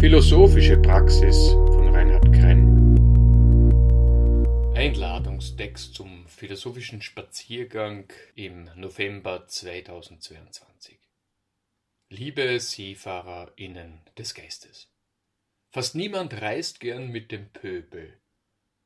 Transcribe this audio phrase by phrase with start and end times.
[0.00, 2.96] Philosophische Praxis von Reinhard Krenn.
[4.74, 10.98] Einladungstext zum philosophischen Spaziergang im November 2022.
[12.08, 14.90] Liebe SeefahrerInnen des Geistes.
[15.68, 18.18] Fast niemand reist gern mit dem Pöbel.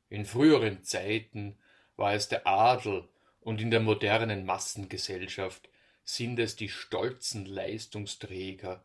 [0.09, 1.57] In früheren Zeiten
[1.95, 3.07] war es der Adel
[3.39, 5.69] und in der modernen Massengesellschaft
[6.03, 8.83] sind es die stolzen Leistungsträger,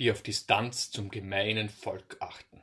[0.00, 2.62] die auf Distanz zum gemeinen Volk achten.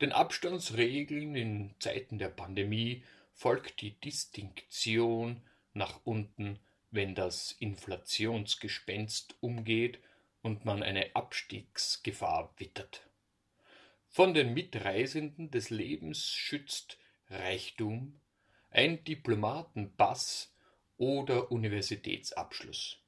[0.00, 5.42] Den Abstandsregeln in Zeiten der Pandemie folgt die Distinktion
[5.74, 6.58] nach unten,
[6.90, 10.00] wenn das Inflationsgespenst umgeht
[10.42, 13.06] und man eine Abstiegsgefahr wittert.
[14.08, 16.98] Von den Mitreisenden des Lebens schützt
[17.30, 18.18] Reichtum,
[18.70, 20.52] ein Diplomatenpass
[20.96, 22.98] oder Universitätsabschluss.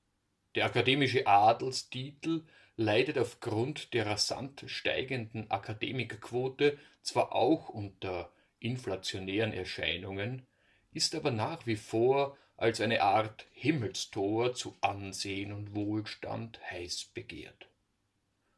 [0.55, 2.45] Der akademische Adelstitel
[2.77, 10.47] leidet aufgrund der rasant steigenden Akademikerquote zwar auch unter inflationären Erscheinungen,
[10.93, 17.69] ist aber nach wie vor als eine Art Himmelstor zu Ansehen und Wohlstand heiß begehrt.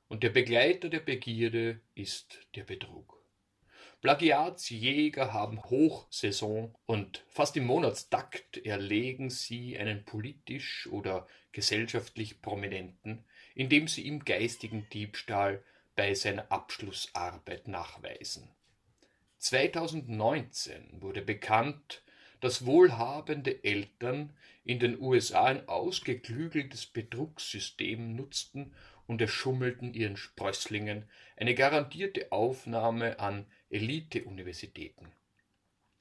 [0.09, 3.19] Und der Begleiter der Begierde ist der Betrug.
[4.01, 13.25] Plagiatsjäger haben Hochsaison und fast im Monatstakt erlegen sie einen politisch oder gesellschaftlich Prominenten,
[13.59, 15.65] indem sie ihm geistigen Diebstahl
[15.97, 18.49] bei seiner Abschlussarbeit nachweisen.
[19.39, 22.03] 2019 wurde bekannt,
[22.41, 28.75] dass wohlhabende Eltern in den USA ein ausgeklügeltes Betrugssystem nutzten
[29.09, 35.11] und erschummelten ihren Sprösslingen eine garantierte Aufnahme an Elite-Universitäten.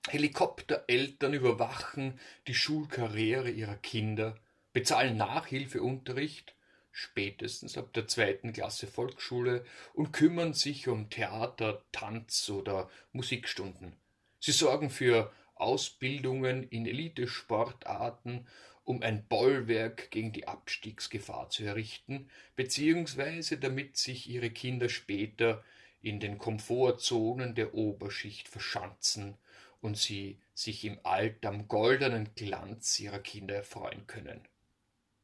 [0.09, 4.37] Helikoptereltern überwachen die Schulkarriere ihrer Kinder,
[4.73, 6.53] bezahlen Nachhilfeunterricht
[6.97, 13.95] spätestens ab der zweiten Klasse Volksschule und kümmern sich um Theater, Tanz oder Musikstunden.
[14.39, 18.47] Sie sorgen für Ausbildungen in Elitesportarten,
[18.83, 25.63] um ein Bollwerk gegen die Abstiegsgefahr zu errichten, beziehungsweise damit sich ihre Kinder später
[26.01, 29.37] in den Komfortzonen der Oberschicht verschanzen
[29.81, 34.41] und sie sich im Alter am goldenen Glanz ihrer Kinder erfreuen können.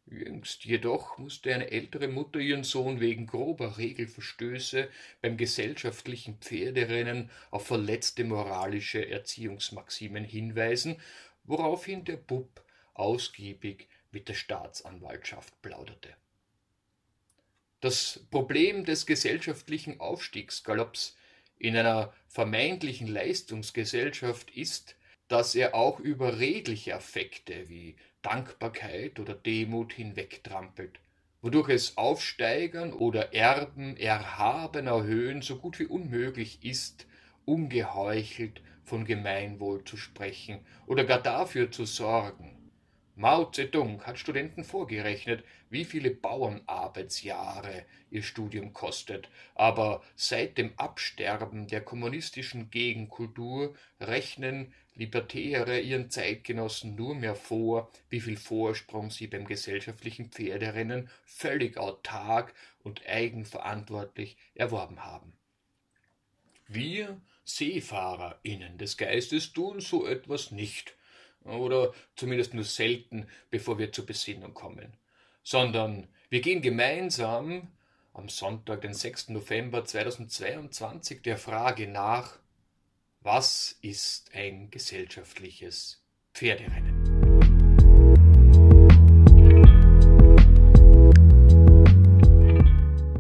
[0.05, 4.89] Jüngst jedoch musste eine ältere Mutter ihren Sohn wegen grober Regelverstöße
[5.21, 10.97] beim gesellschaftlichen Pferderennen auf verletzte moralische Erziehungsmaximen hinweisen,
[11.45, 16.15] woraufhin der Bub ausgiebig mit der Staatsanwaltschaft plauderte.
[17.79, 21.17] Das Problem des gesellschaftlichen Aufstiegsgalopps
[21.57, 24.95] in einer vermeintlichen Leistungsgesellschaft ist,
[25.33, 30.99] dass er auch über redliche Affekte wie Dankbarkeit oder Demut hinwegtrampelt,
[31.41, 37.07] wodurch es Aufsteigern oder Erben erhabener Höhen so gut wie unmöglich ist,
[37.45, 42.63] ungeheuchelt von Gemeinwohl zu sprechen oder gar dafür zu sorgen,
[43.15, 51.67] Mao Zedong hat Studenten vorgerechnet, wie viele Bauernarbeitsjahre ihr Studium kostet, aber seit dem Absterben
[51.67, 59.45] der kommunistischen Gegenkultur rechnen Libertäre ihren Zeitgenossen nur mehr vor, wie viel Vorsprung sie beim
[59.45, 65.33] gesellschaftlichen Pferderennen völlig autark und eigenverantwortlich erworben haben.
[66.67, 70.95] Wir SeefahrerInnen des Geistes tun so etwas nicht,
[71.43, 74.93] oder zumindest nur selten, bevor wir zur Besinnung kommen,
[75.43, 77.69] sondern wir gehen gemeinsam
[78.13, 79.29] am Sonntag, den 6.
[79.29, 82.39] November 2022, der Frage nach,
[83.23, 86.03] was ist ein gesellschaftliches
[86.33, 87.01] Pferderennen?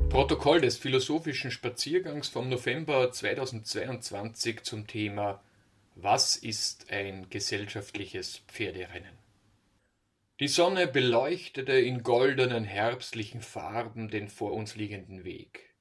[0.09, 5.41] Protokoll des philosophischen Spaziergangs vom November 2022 zum Thema
[5.95, 9.17] was ist ein gesellschaftliches Pferderennen?
[10.39, 15.72] Die Sonne beleuchtete in goldenen herbstlichen Farben den vor uns liegenden Weg.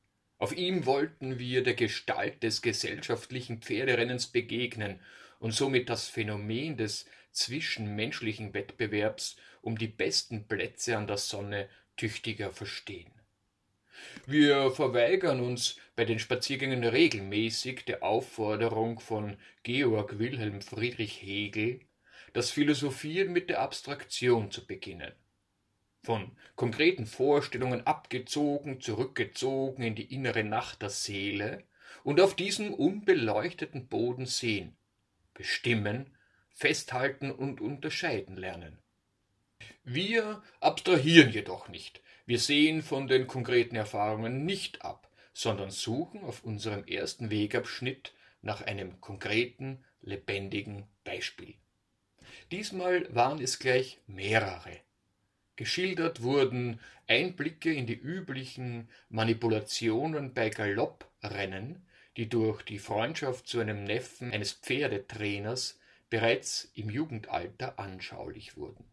[0.42, 4.98] Auf ihm wollten wir der Gestalt des gesellschaftlichen Pferderennens begegnen
[5.38, 12.50] und somit das Phänomen des zwischenmenschlichen Wettbewerbs um die besten Plätze an der Sonne tüchtiger
[12.50, 13.12] verstehen.
[14.26, 21.82] Wir verweigern uns bei den Spaziergängen regelmäßig der Aufforderung von Georg Wilhelm Friedrich Hegel,
[22.32, 25.12] das Philosophieren mit der Abstraktion zu beginnen.
[26.04, 31.64] Von konkreten Vorstellungen abgezogen, zurückgezogen in die innere Nacht der Seele
[32.02, 34.76] und auf diesem unbeleuchteten Boden sehen,
[35.34, 36.16] bestimmen,
[36.50, 38.78] festhalten und unterscheiden lernen.
[39.84, 46.44] Wir abstrahieren jedoch nicht, wir sehen von den konkreten Erfahrungen nicht ab, sondern suchen auf
[46.44, 48.12] unserem ersten Wegabschnitt
[48.42, 51.54] nach einem konkreten, lebendigen Beispiel.
[52.50, 54.80] Diesmal waren es gleich mehrere.
[55.56, 61.84] Geschildert wurden Einblicke in die üblichen Manipulationen bei Galopprennen,
[62.16, 65.78] die durch die Freundschaft zu einem Neffen eines Pferdetrainers
[66.10, 68.84] bereits im Jugendalter anschaulich wurden.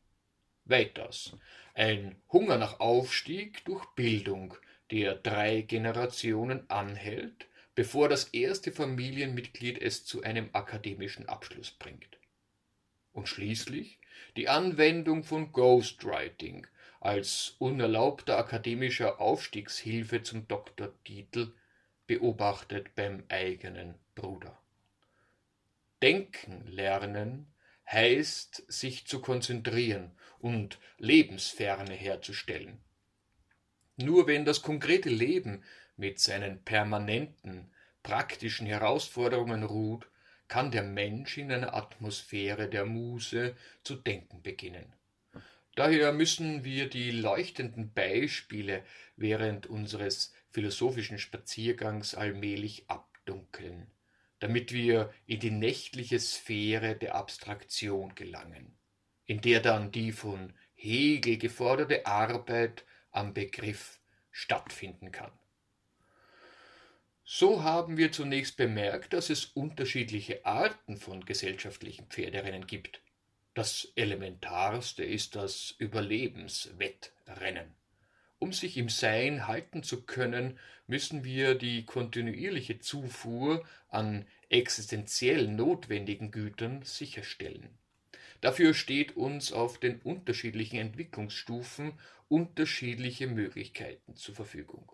[0.66, 1.34] Weiters
[1.74, 4.54] ein Hunger nach Aufstieg durch Bildung,
[4.92, 12.19] der drei Generationen anhält, bevor das erste Familienmitglied es zu einem akademischen Abschluss bringt.
[13.20, 14.00] Und schließlich
[14.38, 16.66] die Anwendung von Ghostwriting
[17.02, 21.52] als unerlaubter akademischer Aufstiegshilfe zum Doktortitel
[22.08, 24.58] beobachtet beim eigenen Bruder.
[26.02, 27.48] Denken lernen
[27.92, 32.80] heißt, sich zu konzentrieren und Lebensferne herzustellen.
[33.98, 35.66] Nur wenn das konkrete Leben
[35.98, 37.70] mit seinen permanenten,
[38.02, 40.08] praktischen Herausforderungen ruht,
[40.50, 44.92] kann der Mensch in einer Atmosphäre der Muse zu denken beginnen.
[45.76, 48.84] Daher müssen wir die leuchtenden Beispiele
[49.16, 53.88] während unseres philosophischen Spaziergangs allmählich abdunkeln,
[54.40, 58.76] damit wir in die nächtliche Sphäre der Abstraktion gelangen,
[59.26, 64.02] in der dann die von Hegel geforderte Arbeit am Begriff
[64.32, 65.32] stattfinden kann.
[67.32, 73.02] So haben wir zunächst bemerkt, dass es unterschiedliche Arten von gesellschaftlichen Pferderennen gibt.
[73.54, 77.76] Das elementarste ist das Überlebenswettrennen.
[78.40, 86.32] Um sich im Sein halten zu können, müssen wir die kontinuierliche Zufuhr an existenziell notwendigen
[86.32, 87.70] Gütern sicherstellen.
[88.42, 91.94] Dafür steht uns auf den unterschiedlichen Entwicklungsstufen
[92.28, 94.92] unterschiedliche Möglichkeiten zur Verfügung.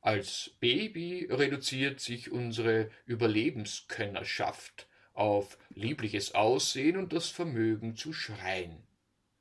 [0.00, 8.86] Als Baby reduziert sich unsere Überlebenskönnerschaft auf liebliches Aussehen und das Vermögen zu schreien.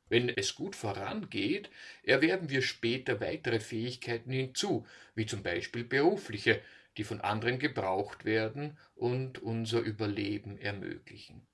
[0.09, 1.69] Wenn es gut vorangeht,
[2.03, 6.61] erwerben wir später weitere Fähigkeiten hinzu, wie zum Beispiel berufliche,
[6.97, 11.45] die von anderen gebraucht werden und unser Überleben ermöglichen.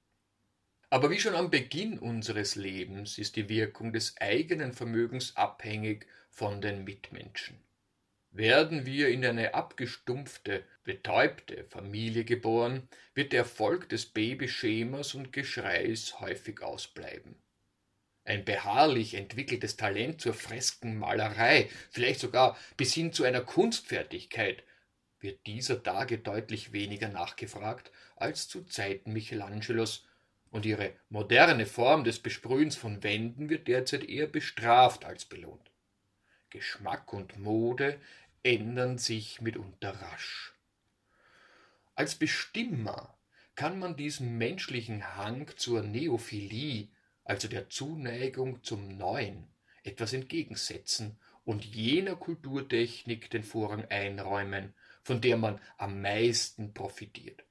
[0.89, 6.61] Aber wie schon am Beginn unseres Lebens ist die Wirkung des eigenen Vermögens abhängig von
[6.61, 7.62] den Mitmenschen.
[8.35, 16.19] Werden wir in eine abgestumpfte, betäubte Familie geboren, wird der Erfolg des Babyschemas und Geschreis
[16.19, 17.35] häufig ausbleiben.
[18.25, 24.63] Ein beharrlich entwickeltes Talent zur Freskenmalerei, vielleicht sogar bis hin zu einer Kunstfertigkeit,
[25.19, 30.07] wird dieser Tage deutlich weniger nachgefragt als zu Zeiten Michelangelos,
[30.49, 35.71] und ihre moderne Form des Besprühens von Wänden wird derzeit eher bestraft als belohnt.
[36.53, 37.99] Geschmack und Mode
[38.43, 40.53] ändern sich mitunter rasch.
[41.95, 43.17] Als Bestimmer
[43.55, 46.89] kann man diesem menschlichen Hang zur Neophilie,
[47.23, 49.47] also der Zuneigung zum Neuen,
[49.83, 54.73] etwas entgegensetzen und jener Kulturtechnik den Vorrang einräumen,
[55.03, 57.43] von der man am meisten profitiert.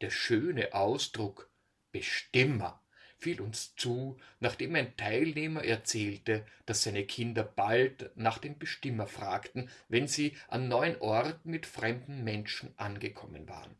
[0.00, 1.50] Der schöne Ausdruck
[1.90, 2.82] Bestimmer
[3.18, 9.68] fiel uns zu, nachdem ein Teilnehmer erzählte, dass seine Kinder bald nach dem Bestimmer fragten,
[9.88, 13.76] wenn sie an neuen Orten mit fremden Menschen angekommen waren.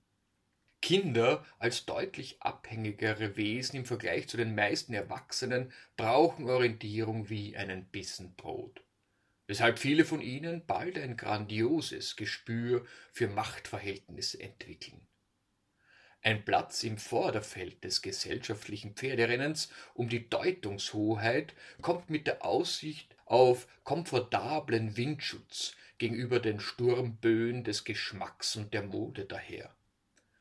[0.81, 7.87] Kinder als deutlich abhängigere Wesen im Vergleich zu den meisten Erwachsenen brauchen Orientierung wie einen
[7.87, 8.83] Bissen Brot,
[9.49, 15.08] weshalb viele von ihnen bald ein grandioses Gespür für Machtverhältnisse entwickeln.
[16.23, 23.69] Ein Platz im Vorderfeld des gesellschaftlichen Pferderennens um die Deutungshoheit kommt mit der Aussicht auf
[23.85, 29.75] komfortablen Windschutz gegenüber den Sturmböen des Geschmacks und der Mode daher.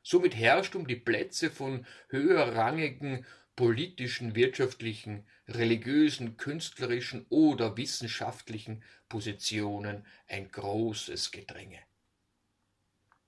[0.02, 10.50] Somit herrscht um die Plätze von höherrangigen politischen, wirtschaftlichen, religiösen, künstlerischen oder wissenschaftlichen Positionen ein
[10.50, 11.80] großes Gedränge.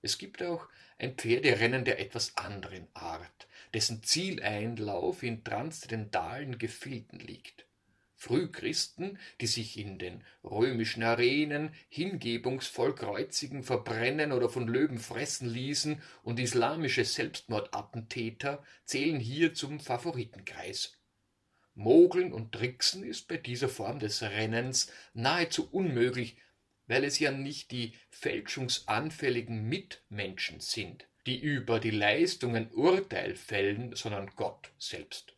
[0.02, 0.66] Es gibt auch
[0.98, 7.66] ein Pferderennen der etwas anderen Art, dessen Zieleinlauf in transzendentalen Gefilden liegt.
[8.20, 16.02] Frühchristen, die sich in den römischen Arenen hingebungsvoll kreuzigen, verbrennen oder von Löwen fressen ließen,
[16.22, 20.98] und islamische Selbstmordattentäter zählen hier zum Favoritenkreis.
[21.74, 26.36] Mogeln und Tricksen ist bei dieser Form des Rennens nahezu unmöglich,
[26.90, 34.32] weil es ja nicht die fälschungsanfälligen Mitmenschen sind, die über die Leistungen Urteil fällen, sondern
[34.34, 35.34] Gott selbst.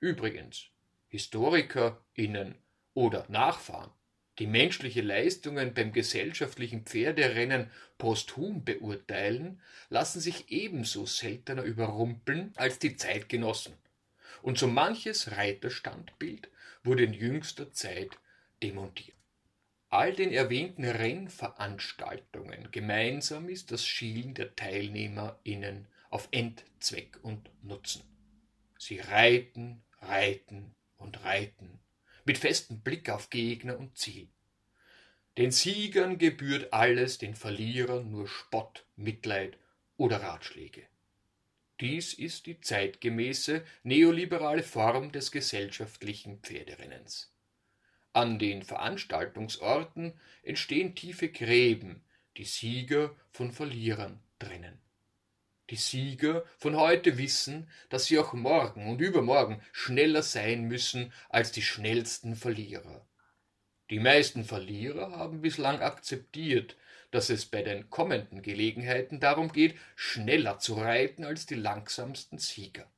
[0.00, 0.68] Übrigens,
[1.08, 2.54] HistorikerInnen
[2.94, 3.90] oder Nachfahren,
[4.38, 9.60] die menschliche Leistungen beim gesellschaftlichen Pferderennen posthum beurteilen,
[9.90, 13.74] lassen sich ebenso seltener überrumpeln als die Zeitgenossen.
[14.40, 16.48] Und so manches Reiterstandbild
[16.82, 18.16] wurde in jüngster Zeit
[18.62, 19.19] demontiert.
[19.92, 28.04] All den erwähnten Rennveranstaltungen gemeinsam ist das Schielen der TeilnehmerInnen auf Endzweck und Nutzen.
[28.78, 31.80] Sie reiten, reiten und reiten,
[32.24, 34.28] mit festem Blick auf Gegner und Ziel.
[35.36, 39.58] Den Siegern gebührt alles, den Verlierern nur Spott, Mitleid
[39.96, 40.86] oder Ratschläge.
[41.80, 47.34] Dies ist die zeitgemäße neoliberale Form des gesellschaftlichen Pferderennens.
[48.12, 52.02] An den Veranstaltungsorten entstehen tiefe Gräben,
[52.36, 54.80] die Sieger von Verlierern trennen.
[55.70, 61.52] Die Sieger von heute wissen, dass sie auch morgen und übermorgen schneller sein müssen als
[61.52, 63.06] die schnellsten Verlierer.
[63.90, 66.76] Die meisten Verlierer haben bislang akzeptiert,
[67.12, 72.90] dass es bei den kommenden Gelegenheiten darum geht, schneller zu reiten als die langsamsten Sieger.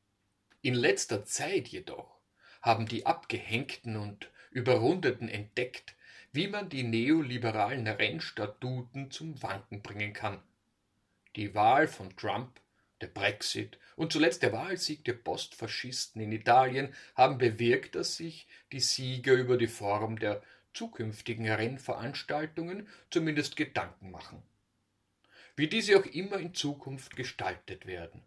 [0.63, 2.19] In letzter Zeit jedoch
[2.63, 5.95] haben die Abgehängten und Überrundeten entdeckt,
[6.33, 10.43] wie man die neoliberalen Rennstatuten zum Wanken bringen kann.
[11.37, 12.61] Die Wahl von Trump,
[13.01, 18.81] der Brexit und zuletzt der Wahlsieg der Postfaschisten in Italien haben bewirkt, dass sich die
[18.81, 20.43] Sieger über die Form der
[20.73, 24.43] zukünftigen Rennveranstaltungen zumindest Gedanken machen.
[25.57, 28.23] Wie diese auch immer in Zukunft gestaltet werden.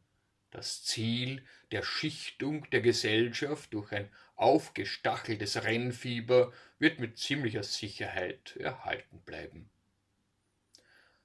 [0.56, 1.44] Das Ziel
[1.74, 9.70] der Schichtung der Gesellschaft durch ein aufgestacheltes Rennfieber wird mit ziemlicher Sicherheit erhalten bleiben.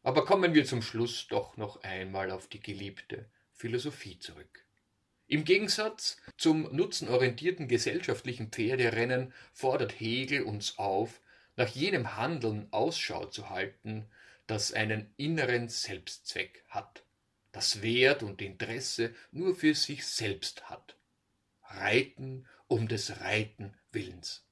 [0.03, 4.67] Aber kommen wir zum Schluss doch noch einmal auf die geliebte Philosophie zurück.
[5.29, 11.21] Im Gegensatz zum nutzenorientierten gesellschaftlichen Pferderennen fordert Hegel uns auf,
[11.55, 14.11] nach jenem Handeln Ausschau zu halten,
[14.49, 17.05] das einen inneren Selbstzweck hat,
[17.53, 20.97] das Wert und Interesse nur für sich selbst hat.
[21.65, 24.45] Reiten um des Reiten Willens.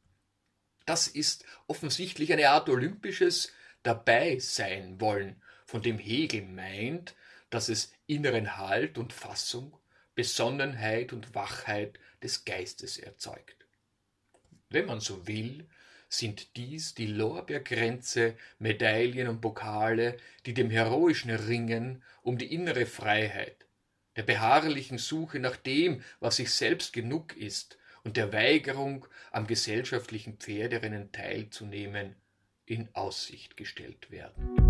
[0.87, 3.52] Das ist offensichtlich eine Art olympisches
[3.83, 7.14] Dabeisein wollen, von dem Hegel meint,
[7.50, 9.78] dass es inneren Halt und Fassung,
[10.14, 13.67] Besonnenheit und Wachheit des Geistes erzeugt.
[14.71, 15.69] Wenn man so will,
[16.09, 23.67] sind dies die Lorbeergrenze, Medaillen und Pokale, die dem heroischen Ringen um die innere Freiheit,
[24.17, 30.38] der beharrlichen Suche nach dem, was sich selbst genug ist, und der Weigerung, am gesellschaftlichen
[30.38, 32.17] Pferderennen teilzunehmen,
[32.65, 34.67] in Aussicht gestellt werden.